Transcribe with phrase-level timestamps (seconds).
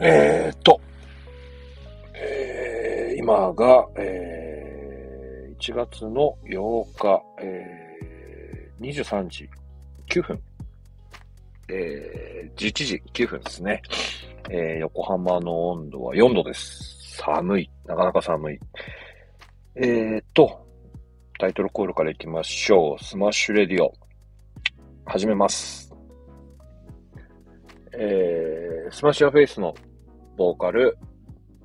[0.00, 0.80] えーっと、
[2.14, 9.48] えー、今が、えー、1月の8日、えー、23時
[10.08, 10.40] 9分、
[11.68, 13.82] えー、11時9分ですね。
[14.50, 17.16] えー、横浜の温度は4度です。
[17.16, 17.70] 寒い。
[17.86, 18.58] なかなか寒い。
[19.76, 20.66] えーっと、
[21.38, 23.04] タイトルコールからいきましょう。
[23.04, 23.92] スマッシュレディオ。
[25.06, 25.94] 始めます。
[27.92, 29.74] えー、 SMASH YOUR FACE の
[30.36, 30.98] ボーカル、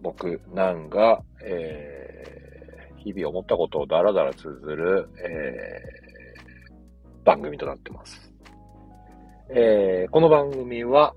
[0.02, 8.32] 僕、なんが、えー、日々思ったことをダラダラ綴る、えー、番組となってます。
[9.50, 11.14] えー、この番組は、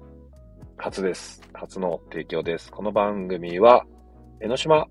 [0.76, 1.40] 初です。
[1.52, 2.72] 初の提供です。
[2.72, 3.84] この番組は、
[4.40, 4.88] 江ノ島、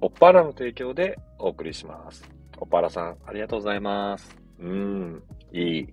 [0.00, 2.22] OPPA-LA の提供でお送りします。
[2.58, 4.36] おっぱらさん、ありがとうございます。
[4.60, 5.22] うん、
[5.52, 5.88] いい。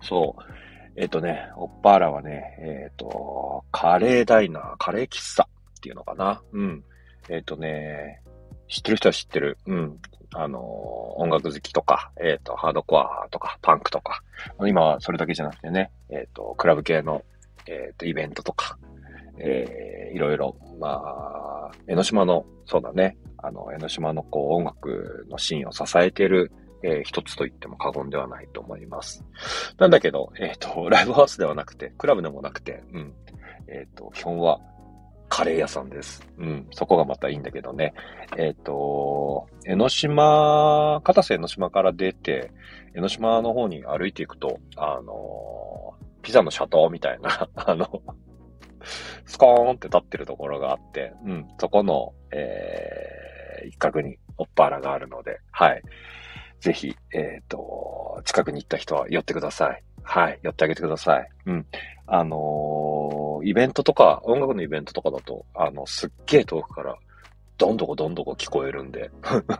[0.00, 0.61] そう。
[0.96, 5.46] えっ、とね、おっぱらはね、えっ、と、カレーダイナー、カレー喫茶っ
[5.80, 6.42] ていうのかな。
[6.52, 6.84] うん。
[7.28, 8.22] えっ、とね、
[8.68, 9.58] 知ってる人は知ってる。
[9.66, 9.98] うん。
[10.34, 10.60] あの、
[11.18, 14.22] 音楽好きとか、えっ、と、ハードコアとか、パンクとか。
[14.66, 17.22] 今はそれだけじゃなくてね、えっ、と、クラブ系の、
[17.66, 18.76] えっ、と、イベントとか、
[19.38, 26.52] えー、いろいろ、まあ、江ノ島の、そうだね、あの、江ノ島のこう、音楽のシーンを支えている
[26.82, 29.24] えー、一つと言っても過言ではないと思います。
[29.78, 33.12] なんだけど、えっ、ー、と、ライブハウスではなくて、クラブでもなくて、うん。
[33.68, 34.60] えっ、ー、と、基本は
[35.28, 36.22] カレー屋さんです。
[36.36, 36.66] うん。
[36.72, 37.94] そこがまたいいんだけどね。
[38.36, 42.50] えっ、と、江ノ島、片瀬江ノ島から出て、
[42.94, 48.02] 江ノ島の方に歩いていくと、あのピザのシャトーみたいな、 あの、
[49.24, 51.48] スコーンって立ってるところがあって、うん。
[51.58, 55.82] そこの、えー、一角にオッパーラがあるので、はい。
[56.62, 59.82] ぜひ、えっ、ー、と、近くに行った人は寄ってください。
[60.04, 61.28] はい、寄ってあげてください。
[61.46, 61.66] うん。
[62.06, 66.96] あのー、イベントとか、音楽のイベントとかだと、あの、すっげえ遠くから、
[67.58, 69.10] どんどこどんどこ聞こえるんで。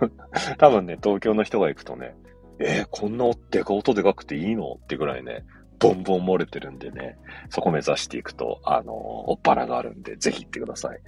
[0.58, 2.14] 多分ね、東京の人が行くとね、
[2.60, 5.44] えー、こんなでか音でかくていいのってぐらいね、
[5.80, 7.18] ボンボン漏れてるんでね、
[7.50, 11.00] そこ目指していくと、あのー、おっぱらがあるんで、ぜひ行ってください。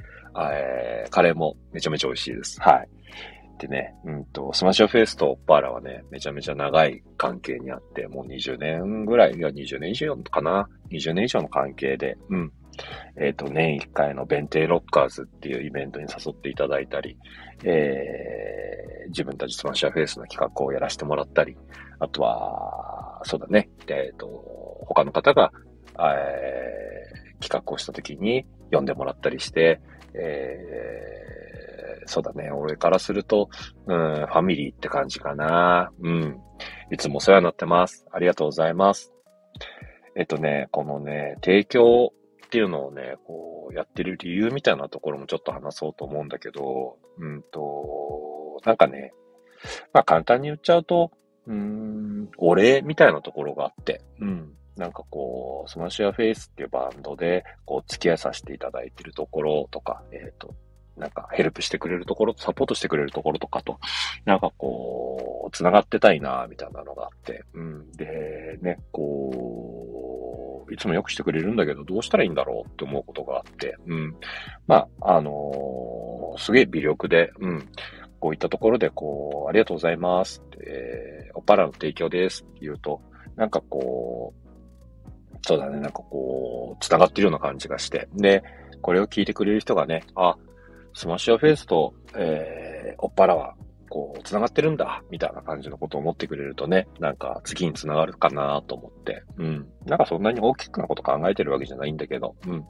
[0.57, 2.61] えー、カレーもめちゃめちゃ美味しいです。
[2.61, 2.89] はい。
[3.59, 12.53] でね、うんと、 SMASH YOUR FACE と OPPA-LA はね、めちゃめちゃ長い関係にあって、もう20年ぐらい、いや、20年以上かな ?20 年以上の関係で、うん。
[13.17, 17.17] えっ、ー、と、年1回のベンテイロッカーズっていうイベントに誘っていただいたり、
[17.63, 21.57] えー、自分たち SMASH YOUR FACE の企画をやらせてもらったり、
[22.01, 24.27] あとは、そうだね、えっ、ー、と、
[24.87, 25.53] 他の方が、
[25.97, 29.81] えー、企画をした時に呼んでもらったりして、
[30.15, 31.54] えー
[32.07, 32.51] そうだね。
[32.51, 33.49] 俺からすると、
[33.87, 35.91] うん、ファミリーって感じかな。
[36.01, 36.41] うん。
[36.91, 38.07] いつもお世話になってます。
[38.13, 39.13] ありがとうございます。
[40.17, 42.13] えっとね、このね、提供
[42.47, 49.13] っていうのをね、こう、やってる理由みたいなところもちょっと話そうと思うんだけど、うんと、なんかね、
[49.93, 51.11] まあ簡単に言っちゃうと、
[51.47, 54.55] うん、お礼みたいなところがあって、うん。
[54.77, 60.55] なんかこう、 SMASH YOUR FACE っていうバンドで、こう、付き合いさせていただいてるところとか、えっ、ー、と、
[60.97, 63.79] なんかヘルプしてくれるところ、サポートしてくれるところとかと、
[64.25, 67.93] なんかこう、繋がってたいな、みたいなのがあって、うん。
[67.93, 74.17] で、ね、こう、いつもよくしてくれるんだけど、どうしたらいいんだろうって思うことがあって、うん。
[74.67, 77.69] まあ、あのー、すげえ微力で、うん。
[78.21, 83.01] こういったところで、こう、ありがとうございますって、おっぱらの提供ですって言うと、
[83.37, 84.45] なんかこう、
[85.43, 88.09] そうだね、なんかこう、繋がってるような感じがして。
[88.15, 88.43] で、
[88.81, 90.37] これを聞いてくれる人がね、あ、
[90.95, 93.55] SMASH YOUR FACE と、えー、 OPPA-LA は、
[93.91, 99.69] こう、繋がってるんだ、みたいな感じのことを思ってくれるとね、なんか次に繋がるかなと思って、うん。
[99.87, 102.65] なんかそんなに大きくなこと考えてるわけじゃないんだけど、うん。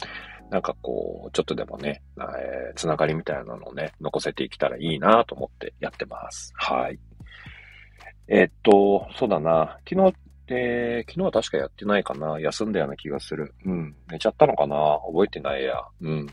[0.51, 6.53] なんかこう、ちょっとでもね、えー、繋がりみたいなのをね、残せていけたらいいなと思ってやってます。
[6.57, 6.99] はい。
[8.29, 9.79] えー、っと、そうだな。
[9.89, 10.15] 昨日
[10.47, 12.39] で、昨日は確かやってないかな。
[12.39, 13.55] 休んだような気がする。
[13.65, 13.97] うん。
[14.11, 14.99] 寝ちゃったのかな？
[15.07, 15.83] 覚えてないや。
[16.03, 16.27] うん。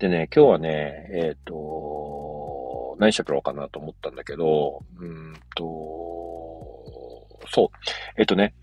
[0.00, 5.62] でね、今日はね、えっ、ー、と、何しゃべろうかなと思ったんだけど、うんと、
[7.52, 7.68] そう。
[8.16, 8.54] えっ、ー、とね、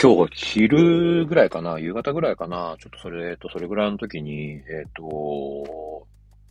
[0.00, 6.06] 今日昼ぐらいかな、夕方ぐらいかな、ちょっとそれ、えっと、それぐらいの時に、えっ、と、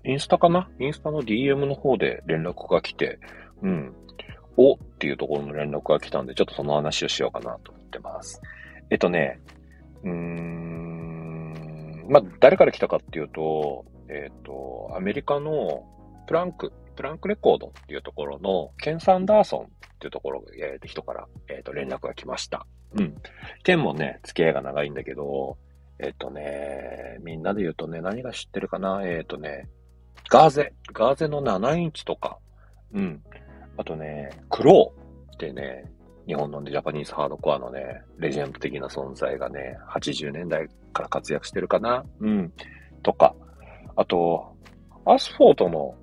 [0.05, 0.67] インスタかな？
[0.79, 3.19] インスタの DM の方で連絡が来て、
[3.61, 3.93] うん。
[4.57, 8.41] おっていうところの連絡が来たんで、ちょっとその話をしようかなと思ってます。
[8.89, 9.39] えっとね、
[10.03, 10.74] うーん、
[12.09, 15.83] まあ、誰から来たかっていうと、えっ、ー、と、アメリカの
[16.27, 19.67] プランク、プランクレコードっていうところのケン・サンダーソンっ
[19.99, 22.65] ていうところ、えっー、人から、えっ、ー、と、連絡が来ました。
[22.93, 23.15] うん。
[23.63, 25.57] ケンもね、付き合いが長いんだけど、
[25.99, 29.01] えっ、とね、みんなで言うとね、何が知ってるかな？
[29.05, 29.69] えっ、とね、
[30.29, 30.73] ガーゼ。
[30.93, 32.37] ガーゼの7インチとか。
[32.93, 33.23] うん。
[33.77, 35.91] あとね、クローってね、
[36.27, 42.51] 日本の、ね、ジャパニーズハードコアのね、レジェンド的な存在がね、80年代から活躍してるかなうん。
[43.03, 43.35] とか。
[43.95, 44.55] あと、
[45.05, 45.95] アスフォートの、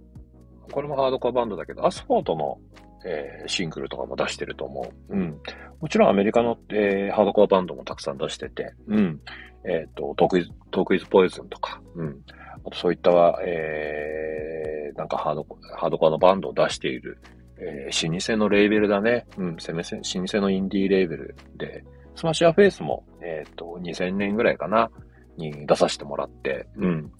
[0.71, 2.59] これもハードコアバンドだけど、アスフォートの、
[3.05, 5.15] えー、シングルとかも出してると思う。
[5.15, 5.41] うん。
[5.81, 9.21] もちろんアメリカの、えー、ハードコアバンドもたくさん出してて、うん。
[9.65, 12.21] えっ、ー、と、トークイズ、トークイズポイズンとか、うん。
[12.65, 15.47] あとそういったは、えー、なんかハード、
[15.77, 17.19] ハードコアのバンドを出している、
[17.63, 19.25] えー、老舗のレーベルだね。
[19.39, 21.85] うん、せめせ、老舗のインディーレーベルで、
[22.17, 24.91] SMASH YOUR FACE も、えっ、ー、と、2000年ぐらいかな、
[25.37, 27.13] に出させてもらって、うん。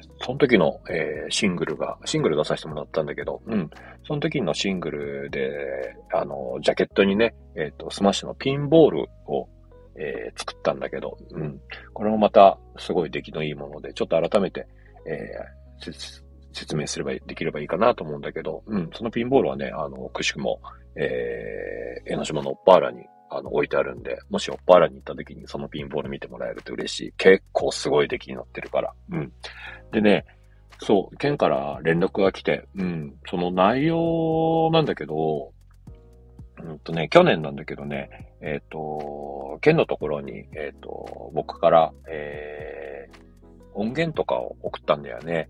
[0.00, 3.70] ー、その時の、えー、シングルが、シングル出させてもらったんだけど、うん。
[4.06, 9.48] その時のシングルで、あの、ジャケットにね、えっ、ー、と、スマッシュのピンボールを、
[9.96, 11.60] えー、作ったんだけど、うん。
[11.92, 14.66] これもまた、すごい出来のいいもので、ちょっと改めて、
[15.06, 16.27] えー、
[16.58, 20.60] 説明すれば、できればいいかなと思うんだけど、うん、そのピンボールはね、あの、くしくも、
[20.96, 27.12] えー、江ノ島のオッパーラに、あの、置いてあるんで、もしオッパーラに行った時にそのピンボール見てもらえると嬉しい。
[27.16, 28.92] 結構すごい出来になってるから。
[29.10, 29.32] うん。
[29.92, 30.24] でね、
[30.80, 35.52] そう、県から連絡が来て、うん、その内容なんだけど、
[36.62, 43.18] うんとね、去年なんだけどね、えっ、ー、と、県のところに、えっ、ー、と、僕から、えー、
[43.74, 45.48] 音源とかを送ったんだよね。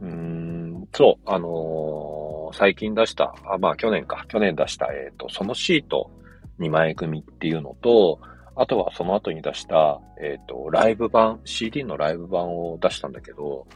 [0.00, 6.10] うん、そう、あのー、最近出した、あ、まあ去年か、去年出した、えっ、ー、と、そのシート
[6.58, 8.18] 2枚組っていうのと、
[8.56, 13.66] あとはその後に出した、えっ、ー、と、ライブ版、CD のライブ版を出したんだけど、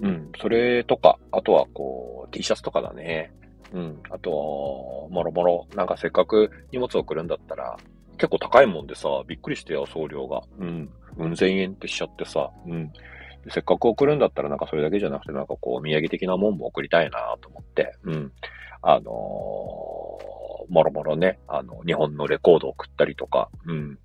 [0.00, 3.32] うん、それとか、あとはこう、T シャツとかだね。
[3.72, 4.30] うん、あと、
[5.10, 7.76] もろもろ、なんかせっかく荷物送るんだったら、
[8.16, 10.42] 結構高いもんでさ、びっくりしてよ、送料が。
[10.58, 12.92] うん、うん千円ってしちゃってさ、うん。
[13.48, 18.32] せっかく送るんだったらなんかそれだけじゃなくてなんかこう、土産的なもんも送りたいなと思って、うん。
[18.82, 19.08] あのー、
[20.72, 23.98] もろもろね、あの、日本のレコード送ったりとか、うん。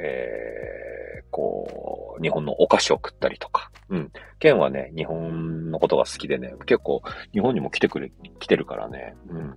[0.00, 4.12] えー、こう、日本のお菓子を送ったりとか、うん。
[4.38, 9.56] ケンはね、日本のことが好きでね、結構日本にも来てくれ、来てるからね、うん。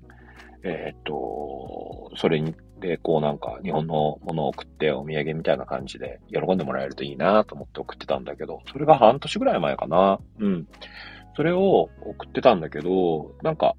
[0.63, 10.19] えー、っと、それに、で、こうなんか日本のものを送ってお土産みたいな感じで喜んでもらえるといいなと思って送ってたんだけど、それが半年ぐらい前かな。
[10.39, 10.67] うん。
[11.35, 13.75] それを送ってたんだけど、なんか、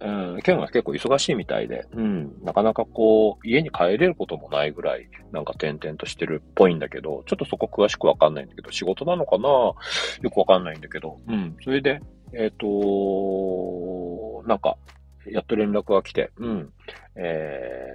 [0.00, 9.48] うん、ケンは結構忙しいみたいで、うん、なかなかこう、家に帰れることもないぐらい、なんか転々としてるっぽいんだけど、ちょっとそこ詳しくわかんないんだけど、仕事なのかな？
[9.48, 9.76] よ
[10.30, 12.00] くわかんないんだけど、うん、それで、
[12.34, 14.76] えっ、ー、と、なんか、
[15.30, 16.72] やっと連絡が来て、うん。
[17.16, 17.86] え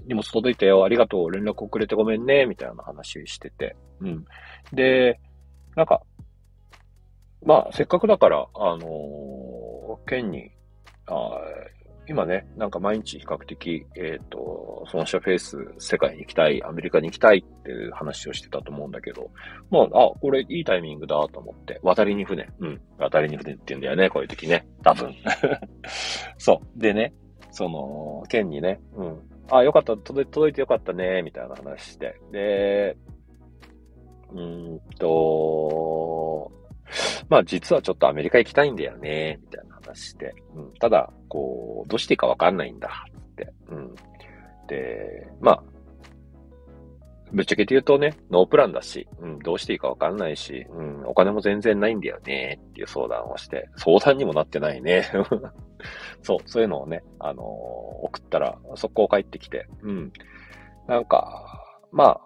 [0.00, 4.24] ー、荷物届いたよ、ありがとう、連絡遅れてごめんね、みたいな話してて、うん。
[4.72, 5.20] で、
[5.76, 6.02] なんか、
[7.44, 10.50] まあ、せっかくだから、あのー、県に、
[11.06, 11.38] あ
[12.06, 19.30] 今ね、なんか毎日比較的、えっ、ー、と、そのシャフェイス世界に行きたい、アメリカに行きたいっていう話をしてたと思うんだけど、
[19.70, 22.48] もう、あ、これいいタイミングだと思って、渡りに船。
[22.58, 22.80] うん。
[22.98, 24.66] 渡りに船って言うんだよね、こういう時ね。
[24.82, 25.14] 多分。
[26.36, 26.78] そう。
[26.78, 27.14] でね、
[27.50, 29.18] その、県にね、うん。
[29.50, 32.20] あ、よかった、届い届いてよかったね、みたいな話して。
[32.32, 32.96] で、
[34.30, 35.08] うーんと、
[37.28, 40.34] まあ実はちょっとアメリカ行きたいんだよね、みたいな話して。
[40.54, 43.52] うん、ただ、こう、どうしていいかわかんないんだ、って。
[43.68, 43.94] うん。
[44.66, 45.62] で、まあ、
[47.32, 55.10] ぶっちゃけて言うとね、ノープランだし、うん、どうしていいかわかんないし、うん、お金も全然ないんだよね、っていう相談をして、相談にもなってないね。
[56.22, 60.12] そう、そういうのをね、あのー、送ったら、速攻帰ってきて、うん。
[60.86, 62.20] なんか、まあ、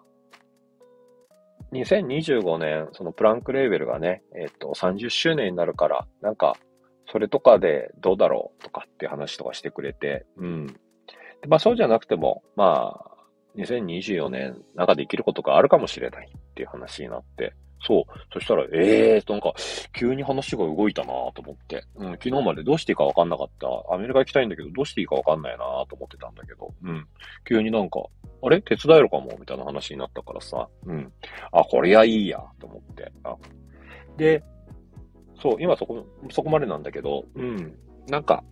[1.72, 6.56] 2025年、そのプランクレーベルがね、えっ、と、30周年になるから、なんか、
[7.10, 10.66] それとかでどうだろうとかって話とかしてくれて、うん。
[10.66, 13.08] でまあそうじゃなくても、まあ、
[13.56, 17.54] 2024年、なんかできることがあるかもしれないっていう話になって、
[17.86, 18.04] そう。
[18.32, 19.52] そしたら、ええー、なんか、
[19.92, 21.84] 急に話が動いたなと思って。
[21.96, 23.68] うん、昨日までどうしていいかわかんなかった。
[23.94, 27.06] アメリカ行きたいんだけど、どうしていいかわかんないなと思ってたんだけど、うん。
[27.46, 28.00] 急になんか、
[28.42, 28.60] あれ？
[28.62, 31.12] 手伝えるかもみたいな話になったからさ、うん。
[31.52, 33.10] あ、これはいいや、と思って。
[33.24, 33.36] あ
[34.16, 34.42] で、
[35.40, 37.76] そう、今そこ、そこまでなんだけど、うん。
[38.08, 38.42] なんか、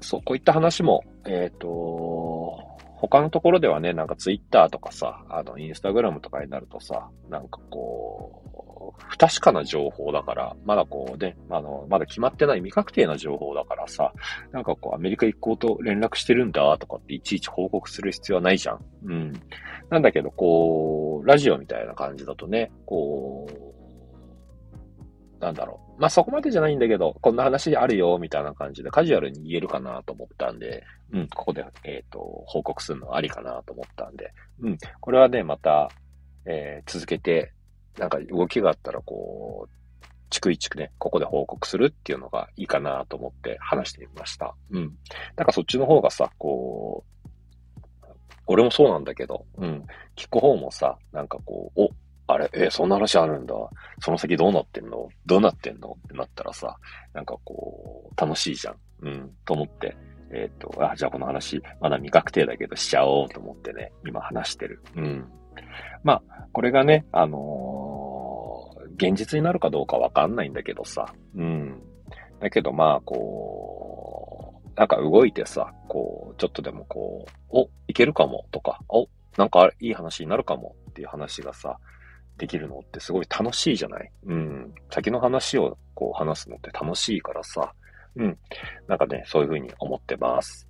[0.00, 8.45] そう、こういった話も、えっ、ー、と、他のところではね、なんかツイッターとかさ、あの、インスタグラムとかになるとさ、なんかこう、
[9.08, 14.12] 不確かな情報だから、まだこうね、あの、まだ決まってない未確定な情報だからさ、
[14.52, 18.84] なんかこう、アメリカ行こうと連絡してるんだとかっていちいち報告する必要はないじゃん。
[19.04, 19.32] うん。
[19.90, 23.66] なんだけど、こう、ラジオみたいな感じだとね、こう、
[25.40, 26.00] なんだろう。
[26.00, 35.90] まあ、そこまでじゃないんだけど、こんな話あるよ、みたいな感じでカジュアルに言えるかなと思ったんで、うん、ここで、えっ、ー、と、報告するのありかなと思ったんで、うん、これはね、また、
[36.46, 37.52] えー、続けて、
[37.98, 39.76] なんか動きがあったら、こう、
[40.30, 44.54] 逐一ね、ここで報告するっていうのがいいかなと思って話してみました。
[44.70, 44.92] うん。
[45.36, 47.28] なんかそっちの方がさ、こう、
[48.48, 49.84] 俺もそうなんだけど、うん。
[50.16, 51.90] 聞く方もさ、なんかこう、お、
[52.28, 53.54] あれ、えそんな話あるんだ。
[54.00, 55.08] その先どうなってんの？
[55.26, 55.96] どうなってんの？
[56.06, 56.76] ってなったらさ、
[57.12, 58.76] なんかこう、楽しいじゃん。
[59.02, 59.30] うん。
[59.44, 59.96] と思って、
[60.32, 64.82] えっ、と、あ、じゃあこの話、まだ未確定だけどしちゃおうと思ってね、今話してる。
[64.96, 65.24] うん。
[66.02, 71.12] まあ、これがね、あのー、現実になるかどうかわかんないんだけどさ。
[71.34, 71.82] うん。
[72.40, 81.78] だけどまあ、こう、なんか動いてさ、こう、ちょっとでもこう、お、いけるかもとか、お、なんかいい話になるかもっていう話がさ、
[82.38, 84.10] できるのってすごい楽しいじゃない？
[84.26, 84.74] うん。
[84.90, 87.72] 先の話をこう話すのって楽しいからさ。
[88.16, 88.38] うん。
[88.86, 90.68] なんかね、そういうふうに思ってます。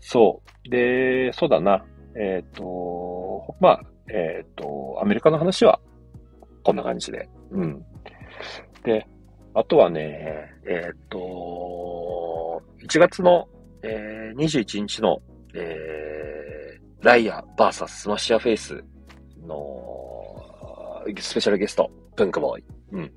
[0.00, 0.68] そう。
[0.68, 1.84] で、そうだな。
[2.14, 5.80] えっ、ー、と、まあ、えっ、ー、と、アメリカの話は
[6.62, 7.28] こんな感じで。
[7.50, 7.84] うん。
[8.84, 9.06] で、
[9.54, 13.48] あとはね、えっ、ー、と、1月の、
[13.82, 15.18] えー、21日の、
[15.54, 18.84] えー、ライアー VS SMASH YOUR FACE
[19.46, 19.56] の
[21.18, 22.64] スペシャルゲスト、プンクボーイ。
[22.92, 23.12] うん。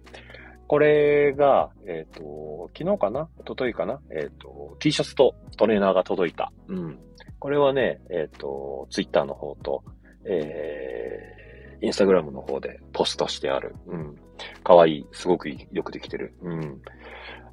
[0.68, 3.28] これが、えっ、ー、と、昨日かな？
[3.42, 4.00] 一昨日かな？
[4.12, 6.54] えっ、ー、と、T シャツとトレーナーが届いた。
[6.68, 6.98] うん。
[7.40, 9.84] これはね、えっ、ー、と、ツイッターの方と、
[10.26, 13.76] えー、インスタグラムの方でポストしてある。
[13.88, 14.16] うん。
[14.64, 15.08] かわいい。
[15.12, 16.34] すごくよくできてる。
[16.42, 16.82] うん。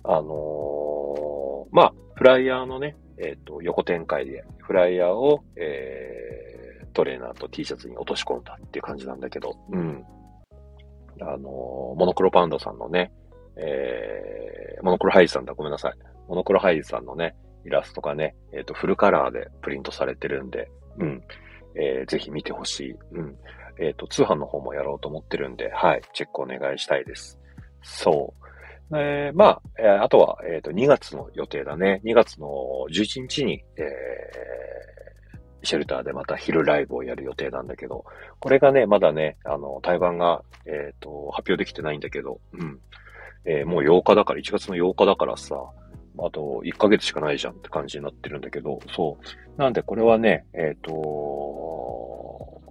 [0.04, 10.04] あのー、まあ、フライヤーのね、えっ、と、横展開で、フライヤーを、えー、トレーナーと T シャツに落とし込んだっていう感じなんだけど、うん。
[11.20, 11.40] あの、
[11.96, 13.12] モノクロパンドさんのね、
[13.56, 15.92] えー、モノクロハイズさんだ、ごめんなさい。
[16.28, 17.34] モノクロハイズさんのね、
[17.64, 21.22] イラストがね、えっ、ー、と、フルカラーでプリントされてるんで、うん。
[21.74, 22.96] えー、ぜひ見てほしい。
[23.12, 23.36] うん。
[23.78, 27.38] えっ、ー、と、通販の方もやろうと思ってるんで、はい、チェックお願いしたいです。
[27.82, 28.34] そ
[28.90, 28.98] う。
[28.98, 32.00] えー、まあ、えー、あとは、えっ、ー、と、2月の予定だね。
[32.04, 32.48] 2月の
[32.90, 33.82] 11日に、え
[35.62, 38.04] シェルターでまた昼ライブをやる予定なんだけど、
[38.38, 42.78] これがね、まだね、あの、対バンが、えっ、と、発表できてないんだけど、うん。
[43.44, 45.56] え、もう8日だから、1月の8日だからさ、
[46.20, 49.60] あと1ヶ月しかないじゃんって感じになってるんだけど、そう。
[49.60, 52.62] なんでこれはね、えっ、ー、と、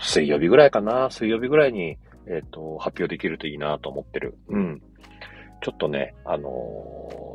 [0.00, 1.98] 水曜日ぐらいかな、水曜日ぐらいに、
[2.28, 4.36] えっ、と、発表できるといいなと思ってる。
[4.48, 4.82] うん。
[5.62, 6.48] ちょっとね、あの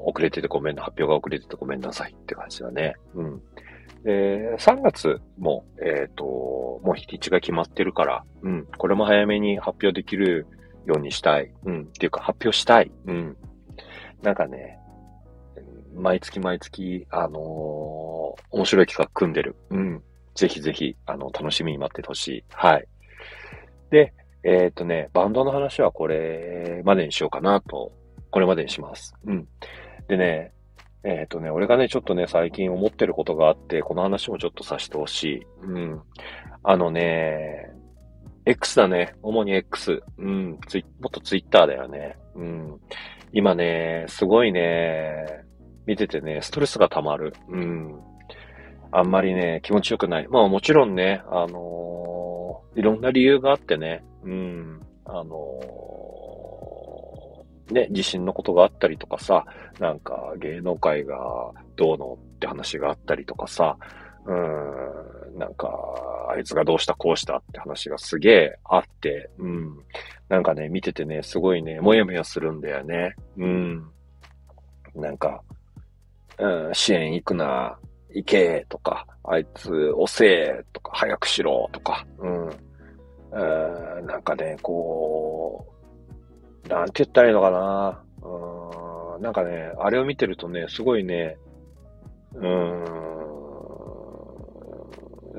[0.06, 2.96] 遅れててごめんな、発表が遅れててごめんなさいって感じだね。
[3.16, 3.42] うん。
[4.04, 6.24] で、3月も、えっ、と、
[6.84, 10.48] もう日にちが決まってるから、うん、これも早めに発表できる
[10.86, 11.54] ようにしたい。
[11.66, 12.92] うん、っていうか発表したい。
[13.06, 13.38] うん。
[14.22, 14.80] なんかね、
[15.96, 17.34] 毎月毎月、あのー、
[18.52, 19.56] 面白い企画組んでる。
[19.70, 20.02] うん。
[20.36, 22.44] ぜひぜひ、あの、楽しみに待っててほしい。
[22.50, 22.88] はい。
[23.90, 24.14] で、
[24.44, 27.92] えっ、とね、バンドの話はこれまでにしようかなと、
[28.32, 29.14] これまでにします。
[29.26, 29.48] うん。
[30.08, 30.54] でね、
[31.04, 35.48] えっ、ー、とね、俺がね、ちょっとね、最近思ってることがあって、この話もちょっとさしてほしい。
[35.64, 36.02] うん。
[36.64, 37.72] あのね、
[38.46, 39.16] X だね。
[39.22, 40.02] 主に X。
[40.18, 40.60] うん。
[40.68, 42.18] ツイもっとツイッターだよね。
[42.36, 42.80] うん。
[43.34, 45.44] 今ね、すごいね、
[45.86, 47.34] 見ててね、ストレスが溜まる。
[47.50, 48.00] うん。
[48.92, 50.28] あんまりね、気持ちよくない。
[50.28, 54.82] まあもちろんね、あのー、いろんな理由があってね、うん。
[55.06, 55.92] あのー
[57.72, 59.46] ね、地震のことがあったりとかさ、
[59.80, 61.16] なんか芸能界が
[61.76, 63.78] どうのって話があったりとかさ、
[64.26, 65.70] うん、なんか、
[66.32, 69.78] あいつがどうしたこうしたって話がすげえあって、うん。
[70.30, 73.16] なんかね、見ててね、すごいね、もやもやするんだよね。
[73.38, 73.92] うん。
[74.96, 75.44] なんか、
[76.38, 77.78] うん、支援行くな、
[78.10, 82.48] 行けとか、あいつ押せとか、早くしろとか、うん。
[82.48, 85.66] うん、なんかね、こ
[86.66, 88.04] う、なんて言ったらいいのかな。
[88.22, 91.38] うん、なんかね、あれを見てるとね、すごいね、
[92.36, 93.21] うん、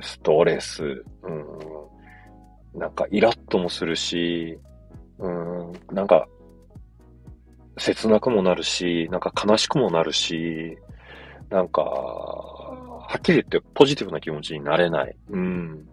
[0.01, 0.83] ストレス、
[1.23, 4.59] うん、なんかイラッともするし、
[5.19, 6.27] うん、なんか、
[7.79, 10.77] 切なくもなるし、なんか悲しくもなるし、
[11.51, 15.17] なんか、はっきり言ってポジティブな気持ちになれない。
[15.31, 15.87] うん。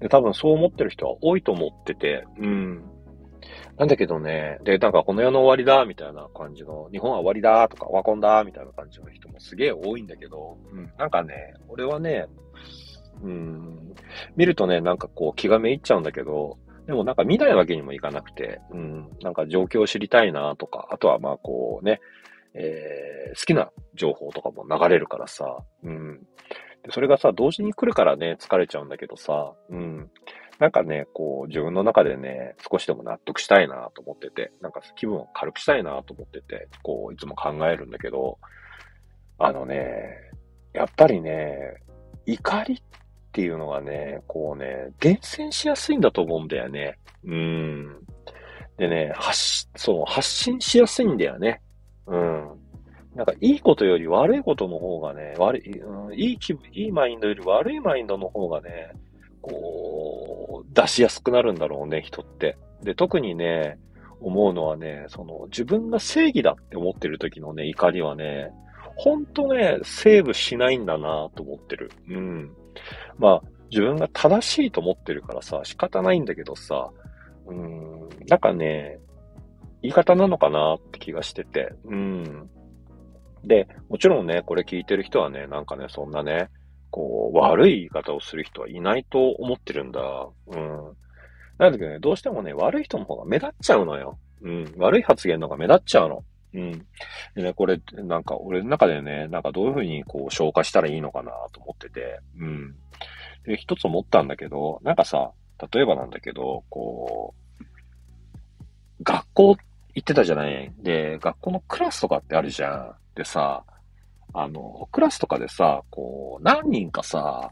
[0.00, 2.82] で、多分そう思ってる人は多いと思ってて、うん。
[3.78, 12.26] なんだけどね、で、なんかこの世の終わりだ、みたいな感じの、日本は終わりだ、とか、ワコンだ、みたいな感じの人もすげえ多いんだけど、うん、なんかね、俺はね、
[13.22, 13.94] うん。
[14.36, 19.10] 見るとね、なんかこう気がめいっちゃうんだけど、でもなんか見ないわけにもいかなくて、うん。
[19.22, 22.00] なんか状況を知りたいなとか、あとはまあこうね、
[22.54, 25.44] えー、好きな情報とかも流れるからさ、
[25.84, 26.20] うん。
[26.82, 30.10] で、それがさ、同時に来るからね、疲れちゃうんだけどさ、うん。
[30.58, 38.38] なんかね、こう、自分の中でね、少しでも納得したいなと思ってて、なんか気分を軽くしたいなと思ってて、こう、いつも考えるんだけど、
[39.38, 40.16] あのね、
[40.72, 41.76] やっぱりね、
[42.26, 42.78] 怒りっ
[43.32, 46.98] っていうのはね、こうね、伝染しやすいんだと思うんだよね。
[47.24, 47.96] うん。
[48.76, 51.62] でね、発、そう、発信しやすいんだよね。
[52.06, 52.50] うん。
[53.14, 58.92] なんか、いいことより悪いことの方がね、悪い、うん、いい気分、いいマインドより悪いマインドの方がね、
[59.40, 62.58] こう、出しやすくなるんだろうね、人って。
[62.82, 63.78] で、特にね、
[64.20, 68.50] 思うのはね、その、自分が正義だって思ってる時のね、怒りはね、
[68.96, 71.90] ほんとね、セーブしないんだなと思ってる。
[72.10, 72.50] うん。
[73.18, 76.90] まあ、自分が正しいと思ってるからさ、仕方ないんだけどさ、
[77.46, 78.98] うん、なんかね、
[79.82, 82.50] 言い方なのかなって気がしてて、うん。
[83.44, 86.48] で、もちろんね、これ聞いてる人はね、なんかね、そんなね、
[86.90, 90.00] こう、悪い言い方をする人はいないと思ってるんだ。
[90.46, 90.96] うん。
[91.58, 94.18] なんだけどね、どうしてもね、悪い人の方が目立っちゃうのよ。
[94.42, 94.74] うん。
[94.76, 96.24] 悪い発言の方が目立っちゃうの。
[96.54, 96.86] うん。
[97.34, 102.74] でね、これ、なんか、俺の中でね、なんかどういうふうにこう消化したらいいのかなと思ってて、うん。
[103.44, 105.32] で、一つ思ったんだけど、なんかさ、
[105.72, 107.64] 例えばなんだけど、こう、
[109.02, 109.56] 学校
[109.94, 112.94] 行ってたじゃないで、学校のクラスとかってあるじゃん。
[113.14, 113.64] でさ、
[114.34, 117.50] あの、クラスとかでさ、こう、何人かさ、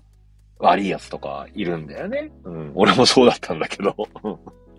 [0.58, 2.30] 悪い奴とかいるんだよね。
[2.44, 2.72] うん。
[2.74, 3.94] 俺もそうだったんだけど。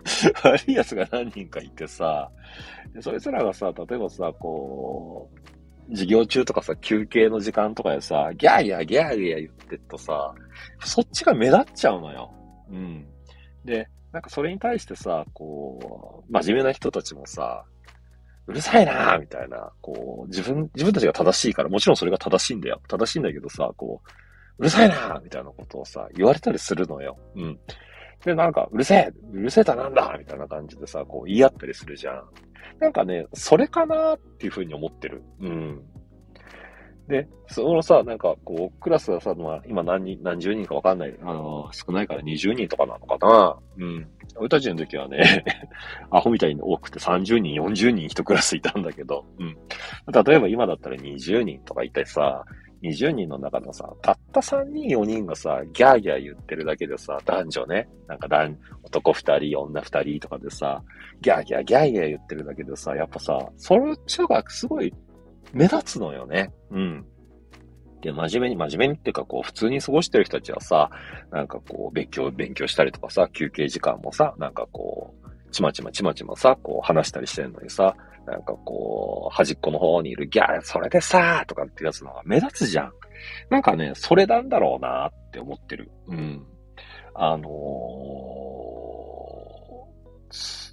[0.44, 2.30] 悪い奴が何人かいてさ、
[3.00, 10.34] そいつらがさ、例えばさ、こう、授業中とかさ、休憩の時間とかでさ、ギャーギャーギャーギャー言ってっとさ、
[10.80, 12.30] そっちが目立っちゃうのよ。
[12.70, 13.06] うん。
[13.64, 17.64] で、なんかそれに対してさ、こう、真面目な人たちもさ、
[18.46, 22.80] うるさいなーみたいな、こう、自分、自分たちが正しいから、もちろんそれが正しいんだよ。
[22.88, 24.10] 正しいんだけどさ、こう、
[24.58, 27.16] うるさいなーみたいなことをさ、言われたりするのよ。
[27.36, 27.58] うん。
[28.24, 32.24] で、なんか、うるせえうるせえだなんだみたいな感じでさ、こう言い合ったりするじゃん。
[32.78, 35.22] なんかね、それかなっていうふうに思ってる。
[35.40, 35.82] うん。
[37.08, 41.14] で、そのさ、なんか、こう、クラスがさ、まあ、今何人、何十人かわかんない。
[41.20, 43.58] あの、少ないから20人とかなのかな。
[43.76, 44.08] うん。
[44.36, 45.44] 俺たちの時はね、
[46.10, 49.56] アホみたいに多くて30人、40人一クラスいたんだけど、うん。
[50.24, 52.44] 例えば今だったら20人とかいてさ、
[52.82, 60.82] 20人の中のさ、たった3人、4人がさ、ギャーギャー言ってるだけでさ、男女ね、なんか男、男2人、女2人とかでさ、
[61.20, 64.92] ギャーギャーギャーギャー言ってるだけでさ、やっぱさ、それっちがすごい
[65.52, 66.52] 目立つのよね。
[66.70, 67.06] うん。
[68.00, 70.90] で、真面目に、真面目にっていうか、こう、普通に過ごしてる人たちはさ、
[71.30, 75.21] なんかこう、勉強、勉強したりとかさ、休憩時間もさ、なんかこう、
[75.52, 77.94] ちまちまちまちまさ、こう、話したりしてんのにさ、
[78.26, 82.92] なんかこう、端っこの方にいるギャー、それでさー、とかってやつのが目立つじゃん。
[83.50, 85.90] なんかね、それなんだろうなーって思ってる。
[86.08, 86.46] うん。
[87.14, 90.71] あのー、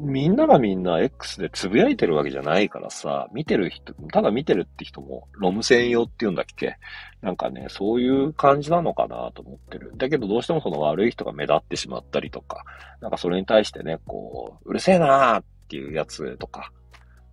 [0.00, 6.76] みんながみんな X でつぶやいてるわけじゃないからさ、見てる人、ただ見てるって人も、ロム専用って言うんだっけ？
[7.20, 9.92] なんかね、そういう感じなのかなと思ってる。
[9.96, 12.64] だけどどうしてもその悪い人が目立ってしまったりとか、
[13.00, 16.70] なんかそれに対してね、こう、うるせえなーっていうやつとか、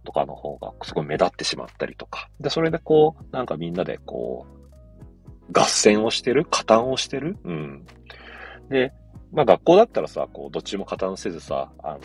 [0.03, 2.29] とかの方がすごい目立ってしまったりとか。
[2.39, 4.55] で、それでこう、なんかみんなでこう、
[5.51, 7.85] 合戦をしてる加担をしてるうん。
[8.69, 8.91] で、
[9.35, 12.01] まあ学校だったらさ、こう、どっちも加担せずさ、あのー、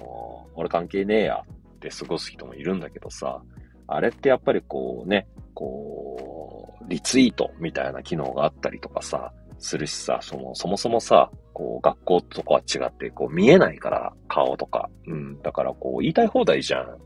[0.56, 1.44] 俺関係ねえや
[1.76, 3.40] って過ごす人もいるんだけどさ、
[3.86, 14.88] あれってやっぱりこうね、こう、リツイートみたいな機能があったりとかさ、するしさ、その、そもそもさ、こう、学校とかは違って、こう、見えないから、顔とか。
[15.06, 15.40] うん。
[15.42, 16.98] だから、こう、言いたい放題じゃん。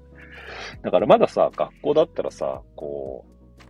[0.82, 3.24] だからまださ、学校だったらさ、こ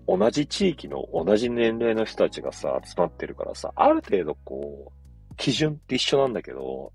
[0.07, 5.04] う、同じ地域の同じ年齢の人たちがさ、集まってるからさ、ある程度こう、
[5.37, 6.93] 基準って一緒なんだけど、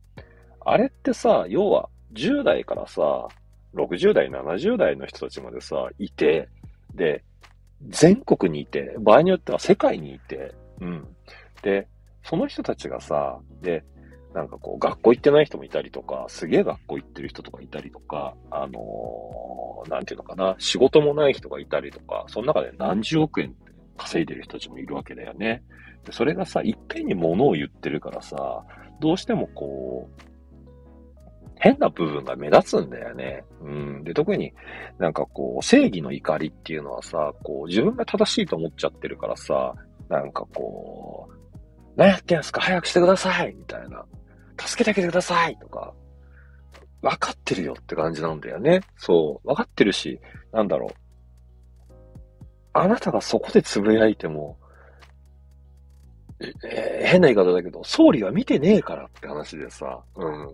[0.61, 3.27] あれってさ、要は10代からさ、
[3.75, 6.49] 60代、70代の人たちまでさ、いて、
[6.93, 7.23] で、
[7.87, 11.07] 全国にいて、場合によっては世界にいて、うん。
[11.61, 11.87] で、
[12.23, 13.83] その人たちがさ、で、
[14.33, 23.68] なんかこう、学校行ってない人もいたりとか、すげえ学校行ってる人とかいたりとか、あのー、なんていうのかな、仕事もない人がいたりとか、その中で何十億円っ
[23.99, 25.61] 稼いでる人たちもいるわけだよね。
[26.05, 28.63] でそれがさ、いっぺんに物を言ってるからさ、
[28.99, 30.21] どうしてもこう、
[31.61, 33.43] 変な部分が目立つんだよね。
[33.61, 34.03] うん。
[34.05, 34.53] で、特に
[34.97, 39.73] なんかこう、正義の怒りっていうのはさ、こう、自分が正しいと思っちゃってるからさ、
[40.07, 41.33] なんかこう、
[41.97, 42.61] 何やってんすか？
[42.61, 44.05] 早くしてくださいみたいな。
[44.57, 45.93] 助けてあげてくださいとか。
[47.01, 48.79] 分かってるよって感じなんだよね。
[48.95, 49.47] そう。
[49.47, 50.19] 分かってるし、
[50.53, 50.93] なんだろう。
[52.81, 54.57] あなたがそこでつぶやいても、
[56.39, 60.53] えー、変な言い方だけど、総理は見てねえからって話でさ、うん。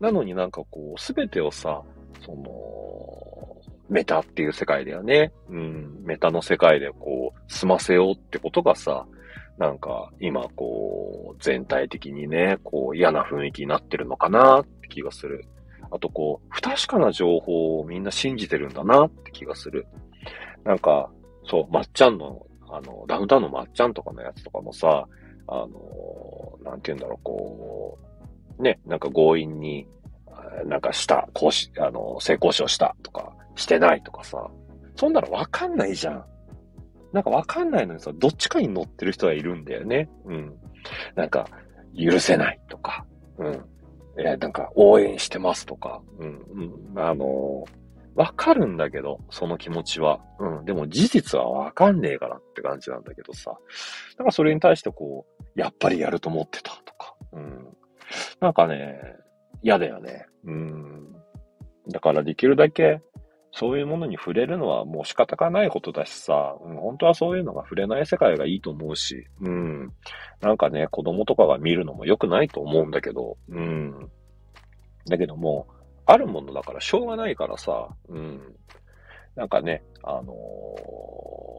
[0.00, 1.82] なのになんかこう、すべてをさ、
[2.24, 3.56] その、
[3.88, 5.32] メタっていう世界だよね。
[5.48, 6.02] うん。
[6.04, 9.06] メタの世界でこう、済ませようってことがさ、
[9.58, 15.44] なんか今こう、全体的にね、こう嫌な雰囲気になってるのかなって気がする。
[15.90, 19.86] あとこう、不確かな情報をみんな信じてるんだなって気がする。
[20.64, 21.10] なんか、
[21.46, 25.06] そう、まっちゃんの、あの、ダウンタウンのまっちゃんとかのやつとかもさ、
[25.46, 27.98] あの、なんて言うんだろう、こ
[28.58, 29.86] う、ね、なんか強引に、
[30.66, 34.50] なんかした、こうし、あの、性交渉したとか、してないとかさ、
[34.96, 36.24] そんなのわかんないじゃん。
[37.12, 40.08] なんかわかんないのにさ、どっちかに乗ってる人がいるんだよね。
[40.24, 40.54] うん。
[41.14, 41.48] なんか、
[41.96, 43.04] 許せないとか、
[43.38, 43.64] うん。
[44.18, 46.42] えなんか、応援してますとか、うん、
[46.94, 46.98] うん。
[46.98, 47.64] あの
[48.14, 50.20] わかるんだけど、その気持ちは。
[50.38, 50.64] うん。
[50.64, 53.50] でも事実はわかんねえからって感じなんだけどさ。
[54.12, 57.14] だからそれに対してこう、やっぱりやると思ってたとか。
[57.32, 57.76] うん。
[58.40, 59.00] なんかね、
[59.62, 60.26] 嫌だよね。
[60.44, 61.12] うん。
[61.88, 63.00] だからできるだけ、
[63.56, 69.92] そういうものに触れるのはもう仕方がないことだしさ、うん、本当はそういうのが触れない世界がいいと思うし、うん。
[70.40, 74.10] なんかね、子供とかが見るのも良くないと思うんだけど、うん。
[75.06, 75.68] だけども、
[76.06, 78.40] あるものだからしょうがないからさ、うん。
[79.36, 80.26] なんかね、あのー、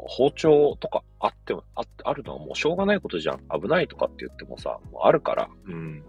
[0.07, 3.39] 包丁とかあっても、ああるのはもうしょうがないことじゃん。
[3.61, 6.03] 危ないとかって言ってもさ、もうあるから、うん。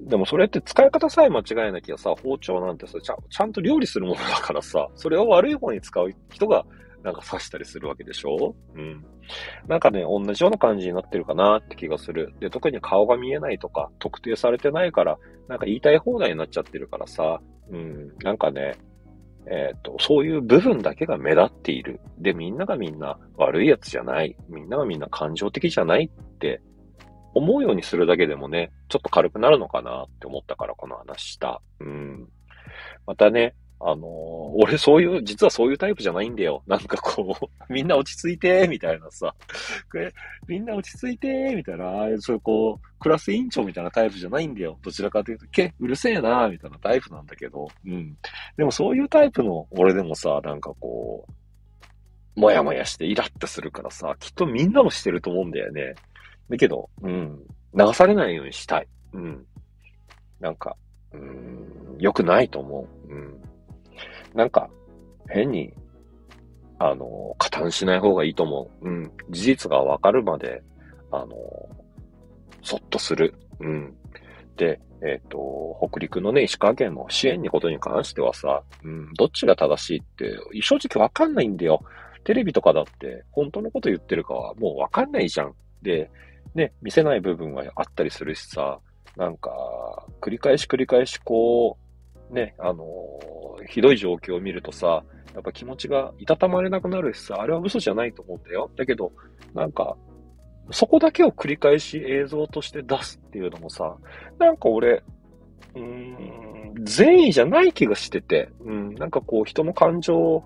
[0.00, 6.64] でもそれって使い方さえ間違えなきゃさ、包丁なんてさ、ちゃちゃんと料理するものだからさ、それを悪い方に使う人が
[7.02, 8.54] なんか刺したりするわけでしょ？
[8.74, 9.04] うん。
[9.66, 12.34] なんかね、同じような感じになってるかなって気がする。
[12.40, 18.76] で、特に顔が見えないとか、特定されてないから、なんか言いたい放題になっちゃってるからさ、うん、なんかね、
[19.46, 22.00] えっ、ー、と、そういう部分だけが目立っている。
[22.18, 24.36] で、みんながみんな悪いやつじゃない。
[24.48, 26.60] みんながみんな感情的じゃないって
[27.32, 31.62] 思うようにするだけでもね、ちょっと軽くなるのかなって思ったからこの話した。
[31.80, 32.28] うん。
[33.06, 34.06] またね、あのー、
[34.56, 36.62] 俺そういう、実はそういうタイプじゃないんだよ。
[36.66, 39.34] なんかこう、 みんな落ち着いて、みたいなさ、
[40.46, 41.86] みんな落ち着いて、みたいな、
[42.20, 44.78] そういうこう、クラス委員長みたいなタイプじゃないんだよ。
[44.82, 48.16] どちらかというと、け、うるせえな、みたいなタイプなんだけど、うん。
[48.56, 51.26] でもそういうタイプの俺でもさ、なんかこ
[52.36, 55.94] う、もやもやしてイラッとするからさ、きっとみんなもしてると思うんだよね。
[56.50, 57.38] だけど、うん。
[57.74, 58.88] 流されないようにしたい。
[59.14, 59.46] うん。
[60.40, 60.76] なんか、
[61.12, 63.12] うん、良くないと思う。
[63.12, 63.40] うん。
[64.34, 64.68] なんか、
[65.28, 65.72] 変に、
[66.78, 68.88] あの、加担しない方がいいと思う。
[68.88, 69.12] うん。
[69.30, 70.62] 事実がわかるまで、
[71.10, 71.28] あの、
[72.62, 73.34] そっとする。
[73.60, 73.94] うん。
[74.56, 81.82] で、えっ、ー、と、北陸のね、石川県の支援にことに関してはさ、うん、どっちが正しいって、正直わかんないんだよ。
[82.24, 85.54] テレビとかだって、本当のこと言ってるかはもうわかんないじゃん。
[85.82, 86.10] で、
[86.54, 88.78] ね、見せない部分はあったりするしさ、
[89.16, 89.50] なんか、
[90.20, 91.89] 繰り返し繰り返しこう、
[92.30, 98.70] ね、あのー、ひどい状況を見るとさ、やっぱ気持ちがいたたまれなくなるしさ、あれは嘘じゃないと思うんだよ。
[98.76, 99.12] だけど、
[99.54, 99.96] なんか、
[100.72, 103.96] そこだけを繰り返し映像として出すっていうのもさ、
[104.38, 105.02] なんか俺、
[105.74, 110.44] うーん、善意じゃない気がしてて、うん、なんかこう人の感情を、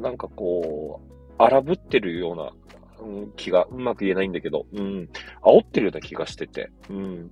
[0.00, 2.52] なんかこう、荒ぶってるような
[3.02, 5.08] うん、気がうまく言えないんだけど、うん、
[5.42, 7.30] 煽ってるような気がしてて、うん。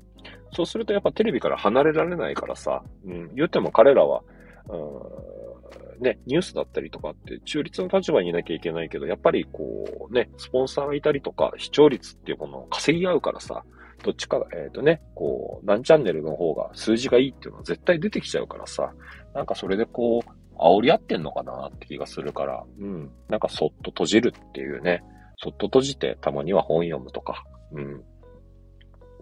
[0.53, 4.23] そうするとやっぱテレビから離れられないからさ、うん、言っても彼らは、
[4.69, 13.65] うん、ね、ニュースだったりとかって中立の立場にいなきゃいけないけど、やっぱりこうね、スポンサーがいたりとか、視聴率っていうものを稼ぎ合うからさ、
[14.05, 18.93] どっちかが、えっ、ー、とね、こう、何チャンネルの方が数字がいいっていうのは絶対出てきちゃうからさ、
[19.35, 23.11] なんかそれでこう、煽り合ってんのかなって気がするから、うん。
[23.29, 25.03] なんかそっと閉じるっていうね、
[25.39, 28.05] そっと閉じてたまには本読むとか、うん。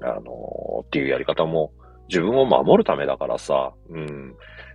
[0.03, 1.73] あのー、っていうやり方も
[2.09, 4.35] 自分を守るためだからさ、うん。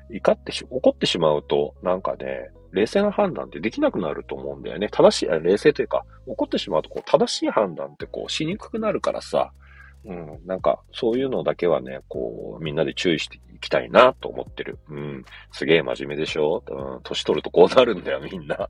[0.09, 4.89] 怒ってし、怒ってしまうと、なんかね、冷静な判断ってできなくなると思うんだよね。
[4.89, 9.51] 正しい、冷静というか、怒ってしまうと、こう、正しい判断ってこう、しにくくなるからさ、
[10.03, 14.79] うん、なんか、そういうのだけはね、こう、みんなで注意していきたいなと思ってる。
[14.89, 16.63] うん、すげえ真面目でしょ？
[16.67, 18.69] うん、年取るとこうなるんだよ、みんな。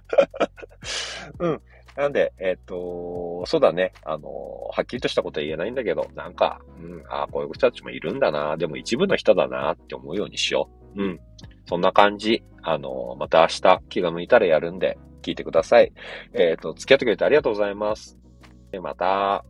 [1.38, 1.62] うん。
[1.96, 3.92] なんで、えっ、と、そうだね。
[4.04, 4.28] あの、
[4.70, 8.56] はっきりとしたことは言えないんだけど、なんか、うん、ああ、こういう人たちもいるんだな。
[8.56, 11.02] でも一部の人だなって思うようにしよう。
[11.02, 11.20] うん。
[11.66, 12.42] そんな感じ。
[12.62, 15.92] あの、また明日気が向いたらやるんで、聞いてください。
[16.34, 18.18] えっ、ー、と、付き合ってくれてありがとうございます。
[18.70, 19.44] でまた。